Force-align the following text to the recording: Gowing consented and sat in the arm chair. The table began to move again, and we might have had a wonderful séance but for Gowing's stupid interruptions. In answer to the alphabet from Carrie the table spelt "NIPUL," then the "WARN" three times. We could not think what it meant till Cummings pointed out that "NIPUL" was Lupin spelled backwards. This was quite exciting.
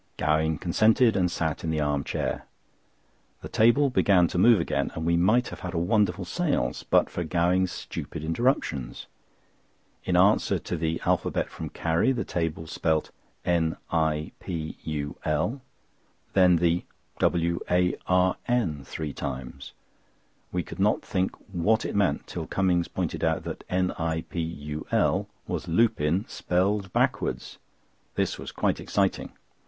Gowing 0.17 0.57
consented 0.57 1.15
and 1.15 1.29
sat 1.29 1.63
in 1.63 1.69
the 1.69 1.79
arm 1.79 2.03
chair. 2.03 2.47
The 3.43 3.47
table 3.49 3.91
began 3.91 4.27
to 4.29 4.39
move 4.39 4.59
again, 4.59 4.89
and 4.95 5.05
we 5.05 5.15
might 5.15 5.49
have 5.49 5.59
had 5.59 5.75
a 5.75 5.77
wonderful 5.77 6.25
séance 6.25 6.83
but 6.89 7.07
for 7.07 7.23
Gowing's 7.23 7.71
stupid 7.71 8.23
interruptions. 8.23 9.05
In 10.03 10.17
answer 10.17 10.57
to 10.57 10.75
the 10.75 10.99
alphabet 11.05 11.51
from 11.51 11.69
Carrie 11.69 12.13
the 12.13 12.23
table 12.25 12.65
spelt 12.65 13.11
"NIPUL," 13.45 15.61
then 16.33 16.55
the 16.55 16.83
"WARN" 18.09 18.83
three 18.83 19.13
times. 19.13 19.73
We 20.51 20.63
could 20.63 20.79
not 20.79 21.01
think 21.03 21.35
what 21.53 21.85
it 21.85 21.95
meant 21.95 22.25
till 22.25 22.47
Cummings 22.47 22.87
pointed 22.87 23.23
out 23.23 23.43
that 23.43 23.63
"NIPUL" 23.69 25.27
was 25.45 25.67
Lupin 25.67 26.25
spelled 26.27 26.91
backwards. 26.91 27.59
This 28.15 28.39
was 28.39 28.51
quite 28.51 28.79
exciting. 28.79 29.33